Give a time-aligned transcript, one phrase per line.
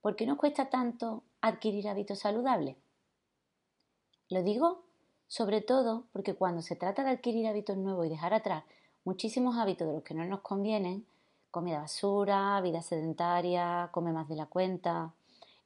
[0.00, 2.76] ¿Por qué nos cuesta tanto adquirir hábitos saludables?
[4.30, 4.84] Lo digo
[5.28, 8.64] sobre todo porque cuando se trata de adquirir hábitos nuevos y dejar atrás
[9.04, 11.06] muchísimos hábitos de los que no nos convienen,
[11.50, 15.12] comida basura, vida sedentaria, come más de la cuenta,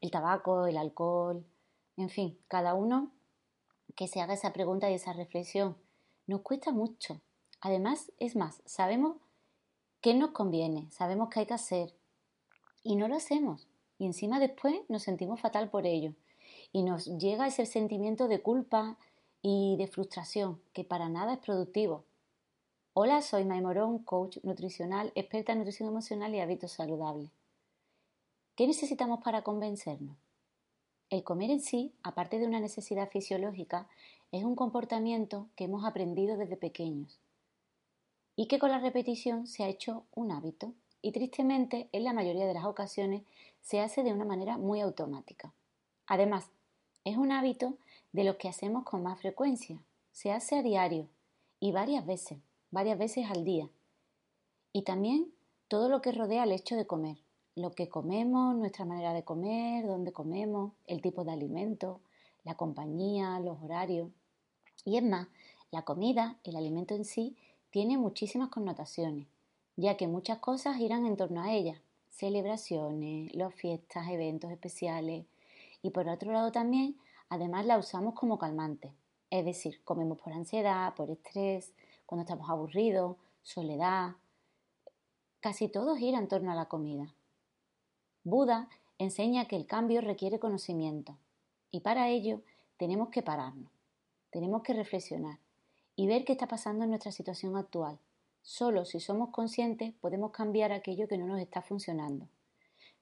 [0.01, 1.45] el tabaco, el alcohol,
[1.97, 3.13] en fin, cada uno
[3.95, 5.77] que se haga esa pregunta y esa reflexión.
[6.27, 7.21] Nos cuesta mucho.
[7.61, 9.17] Además, es más, sabemos
[10.01, 11.95] qué nos conviene, sabemos qué hay que hacer
[12.83, 16.13] y no lo hacemos y encima después nos sentimos fatal por ello.
[16.73, 18.97] Y nos llega ese sentimiento de culpa
[19.43, 22.05] y de frustración, que para nada es productivo.
[22.95, 27.31] Hola, soy May Morón, coach nutricional, experta en nutrición emocional y hábitos saludables.
[28.57, 30.17] ¿Qué necesitamos para convencernos?
[31.11, 33.89] El comer en sí, aparte de una necesidad fisiológica,
[34.33, 37.21] es un comportamiento que hemos aprendido desde pequeños
[38.37, 40.73] y que con la repetición se ha hecho un hábito
[41.05, 43.25] y tristemente en la mayoría de las ocasiones
[43.61, 45.53] se hace de una manera muy automática.
[46.07, 46.49] Además,
[47.05, 47.75] es un hábito
[48.13, 49.79] de los que hacemos con más frecuencia.
[50.13, 51.07] Se hace a diario
[51.61, 52.39] y varias veces,
[52.71, 53.69] varias veces al día.
[54.73, 55.31] Y también
[55.69, 57.19] todo lo que rodea el hecho de comer.
[57.55, 62.01] Lo que comemos, nuestra manera de comer, dónde comemos, el tipo de alimento,
[62.45, 64.09] la compañía, los horarios.
[64.87, 65.29] Y es más,
[65.71, 67.37] la comida, el alimento en sí,
[67.69, 69.27] tiene muchísimas connotaciones
[69.77, 75.27] ya que muchas cosas giran en torno a ella, celebraciones, las fiestas, eventos especiales,
[75.83, 76.97] y por otro lado también,
[77.29, 78.93] además la usamos como calmante,
[79.31, 81.75] es decir, comemos por ansiedad, por estrés,
[82.07, 84.13] cuando estamos aburridos, soledad,
[85.41, 87.13] casi todo gira en torno a la comida.
[88.23, 88.69] Buda
[88.99, 91.19] enseña que el cambio requiere conocimiento,
[91.71, 92.43] y para ello
[92.77, 93.71] tenemos que pararnos,
[94.31, 95.39] tenemos que reflexionar
[95.97, 97.99] y ver qué está pasando en nuestra situación actual
[98.45, 102.29] Solo si somos conscientes podemos cambiar aquello que no nos está funcionando.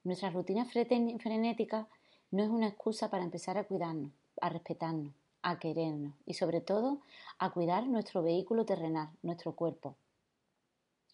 [0.05, 1.89] Nuestra rutina frenética
[2.31, 7.01] no es una excusa para empezar a cuidarnos, a respetarnos, a querernos y sobre todo
[7.41, 9.97] a cuidar nuestro vehículo terrenal, nuestro cuerpo.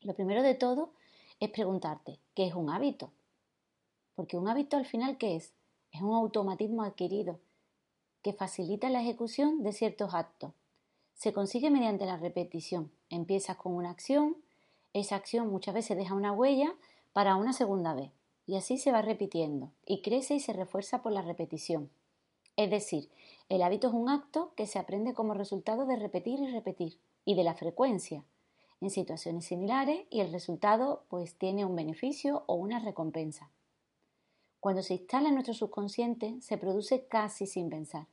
[0.02, 0.92] Lo primero de todo
[1.40, 3.10] es preguntarte, ¿qué es un hábito?
[4.14, 5.54] Porque un hábito al final, ¿qué es?
[5.90, 7.40] Es un automatismo adquirido
[8.22, 10.52] que facilita la ejecución de ciertos actos
[11.18, 12.92] se consigue mediante la repetición.
[13.10, 14.36] Empiezas con una acción,
[14.92, 16.72] esa acción muchas veces deja una huella
[17.12, 18.12] para una segunda vez
[18.46, 21.90] y así se va repitiendo y crece y se refuerza por la repetición.
[22.56, 23.10] Es decir,
[23.48, 27.34] el hábito es un acto que se aprende como resultado de repetir y repetir y
[27.34, 28.24] de la frecuencia
[28.80, 33.50] en situaciones similares y el resultado pues tiene un beneficio o una recompensa.
[34.60, 38.06] Cuando se instala en nuestro subconsciente se produce casi sin pensar,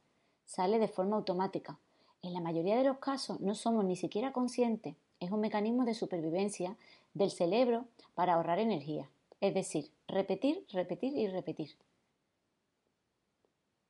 [0.46, 1.80] sale de forma automática,
[2.26, 4.96] en la mayoría de los casos no somos ni siquiera conscientes.
[5.20, 6.76] Es un mecanismo de supervivencia
[7.14, 9.10] del cerebro para ahorrar energía.
[9.42, 11.76] Es decir, repetir, repetir y repetir.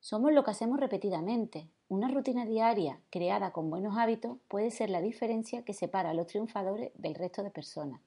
[0.00, 1.66] Somos lo que hacemos repetidamente.
[1.88, 6.26] Una rutina diaria creada con buenos hábitos puede ser la diferencia que separa a los
[6.26, 8.00] triunfadores del resto de personas.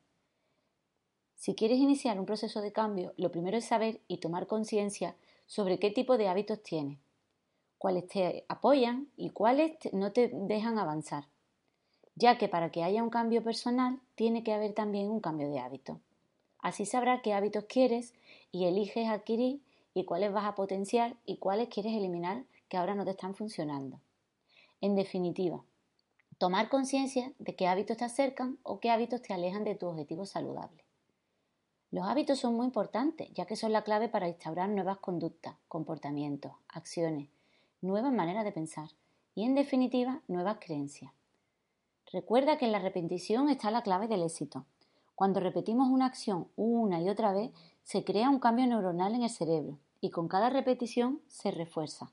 [1.35, 5.15] Si quieres iniciar un proceso de cambio, lo primero es saber y tomar conciencia
[5.47, 6.99] sobre qué tipo de hábitos tienes
[7.79, 11.25] cuáles te apoyan y cuáles no te dejan avanzar,
[12.13, 15.59] ya que para que haya un cambio personal tiene que haber también un cambio de
[15.59, 15.99] hábito.
[16.59, 18.13] Así sabrás qué hábitos quieres
[18.51, 19.61] y eliges adquirir
[19.93, 23.99] y cuáles vas a potenciar y cuáles quieres eliminar que ahora no te están funcionando.
[24.81, 25.63] En definitiva,
[26.37, 30.25] tomar conciencia de qué hábitos te acercan o qué hábitos te alejan de tu objetivo
[30.25, 30.83] saludable.
[31.91, 36.51] Los hábitos son muy importantes, ya que son la clave para instaurar nuevas conductas, comportamientos,
[36.67, 37.29] acciones,
[37.81, 38.89] nuevas maneras de pensar
[39.35, 41.13] y, en definitiva, nuevas creencias.
[42.11, 44.65] Recuerda que en la repetición está la clave del éxito.
[45.15, 47.51] Cuando repetimos una acción una y otra vez,
[47.83, 52.11] se crea un cambio neuronal en el cerebro y con cada repetición se refuerza.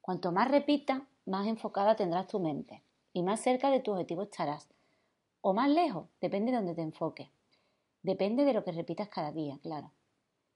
[0.00, 2.82] Cuanto más repitas, más enfocada tendrás tu mente
[3.12, 4.68] y más cerca de tu objetivo estarás.
[5.40, 7.28] O más lejos, depende de donde te enfoques.
[8.02, 9.92] Depende de lo que repitas cada día, claro.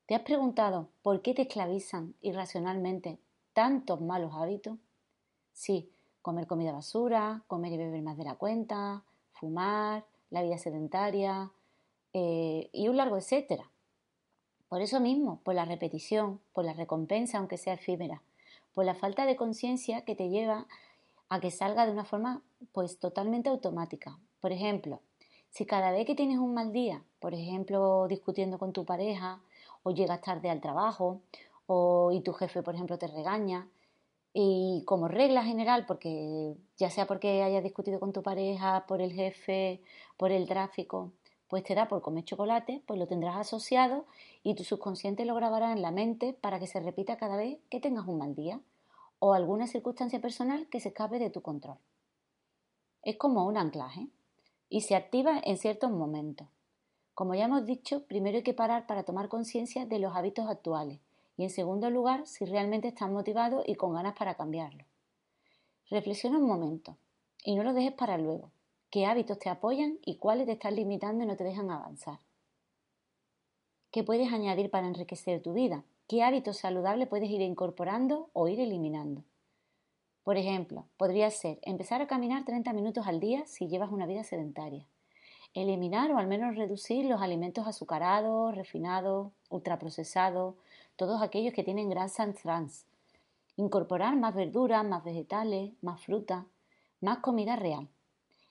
[0.07, 3.19] ¿Te has preguntado por qué te esclavizan irracionalmente
[3.53, 4.79] tantos malos hábitos?
[5.53, 5.91] Sí,
[6.23, 11.51] comer comida basura, comer y beber más de la cuenta, fumar, la vida sedentaria
[12.13, 13.71] eh, y un largo etcétera.
[14.69, 18.23] Por eso mismo, por la repetición, por la recompensa, aunque sea efímera,
[18.73, 20.67] por la falta de conciencia que te lleva
[21.29, 24.19] a que salga de una forma pues totalmente automática.
[24.41, 25.01] Por ejemplo,
[25.51, 29.41] si cada vez que tienes un mal día, por ejemplo, discutiendo con tu pareja,
[29.83, 31.21] o llegas tarde al trabajo,
[31.67, 33.69] o y tu jefe, por ejemplo, te regaña,
[34.35, 39.13] y como regla general, porque ya sea porque hayas discutido con tu pareja, por el
[39.13, 39.83] jefe,
[40.17, 41.13] por el tráfico,
[41.49, 44.07] pues te da por comer chocolate, pues lo tendrás asociado
[44.43, 47.81] y tu subconsciente lo grabará en la mente para que se repita cada vez que
[47.81, 48.61] tengas un mal día
[49.19, 51.77] o alguna circunstancia personal que se escape de tu control.
[53.03, 54.09] Es como un anclaje
[54.71, 56.49] y se activa en ciertos momentos.
[57.15, 61.01] Como ya hemos dicho, primero hay que parar para tomar conciencia de los hábitos actuales
[61.37, 64.85] y en segundo lugar si realmente estás motivado y con ganas para cambiarlo.
[65.91, 66.97] Reflexiona un momento
[67.45, 68.51] y no lo dejes para luego.
[68.91, 72.19] ¿Qué hábitos te apoyan y cuáles te están limitando y no te dejan avanzar?
[73.91, 75.85] ¿Qué puedes añadir para enriquecer tu vida?
[76.09, 79.23] ¿Qué hábitos saludables puedes ir incorporando o ir eliminando?
[80.25, 84.23] Por ejemplo, podría ser empezar a caminar 30 minutos al día si llevas una vida
[84.25, 84.87] sedentaria.
[85.53, 90.55] Eliminar o al menos reducir los alimentos azucarados, refinados, ultraprocesados,
[90.97, 92.87] todos aquellos que tienen grasa trans.
[93.57, 96.47] Incorporar más verduras, más vegetales, más fruta,
[97.01, 97.89] más comida real.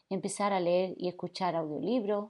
[0.10, 2.30] Empezar a leer y escuchar audiolibros,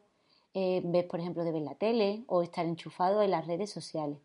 [0.54, 4.20] en vez, por ejemplo, de ver la tele o estar enchufado en las redes sociales.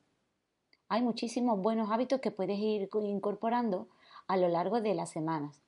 [0.89, 3.89] Hay muchísimos buenos hábitos que puedes ir incorporando
[4.29, 5.61] a lo largo de las semanas.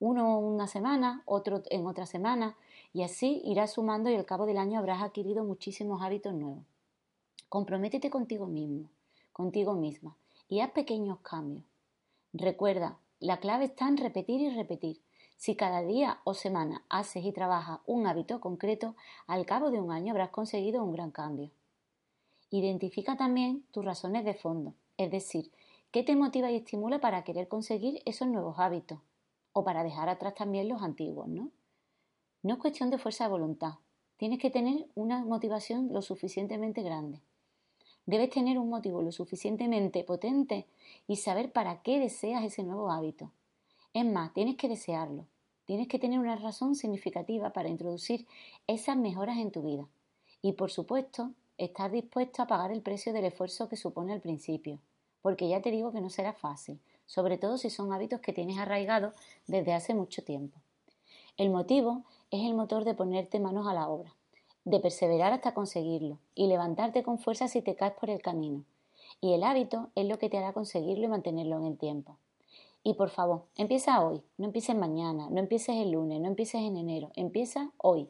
[0.00, 2.56] Uno una semana, otro en otra semana,
[2.92, 6.64] y así irás sumando y al cabo del año habrás adquirido muchísimos hábitos nuevos.
[7.48, 8.88] Comprométete contigo mismo,
[9.34, 10.16] contigo misma,
[10.48, 11.64] y haz pequeños cambios.
[12.32, 15.02] Recuerda, la clave está en repetir y repetir.
[15.36, 18.94] Si cada día o semana haces y trabajas un hábito concreto,
[19.26, 21.50] al cabo de un año habrás conseguido un gran cambio.
[22.50, 25.50] Identifica también tus razones de fondo, es decir,
[25.90, 29.00] qué te motiva y estimula para querer conseguir esos nuevos hábitos
[29.52, 31.50] o para dejar atrás también los antiguos, ¿no?
[32.42, 33.74] No es cuestión de fuerza de voluntad,
[34.16, 37.20] tienes que tener una motivación lo suficientemente grande.
[38.06, 40.66] Debes tener un motivo lo suficientemente potente
[41.08, 43.30] y saber para qué deseas ese nuevo hábito.
[43.94, 45.26] Es más, tienes que desearlo.
[45.64, 48.26] Tienes que tener una razón significativa para introducir
[48.66, 49.88] esas mejoras en tu vida.
[50.42, 54.78] Y por supuesto, estar dispuesto a pagar el precio del esfuerzo que supone al principio,
[55.22, 58.58] porque ya te digo que no será fácil, sobre todo si son hábitos que tienes
[58.58, 59.14] arraigados
[59.46, 60.58] desde hace mucho tiempo.
[61.38, 64.14] El motivo es el motor de ponerte manos a la obra,
[64.64, 68.64] de perseverar hasta conseguirlo y levantarte con fuerza si te caes por el camino.
[69.20, 72.16] Y el hábito es lo que te hará conseguirlo y mantenerlo en el tiempo.
[72.82, 76.76] Y por favor, empieza hoy, no empieces mañana, no empieces el lunes, no empieces en
[76.76, 78.08] enero, empieza hoy.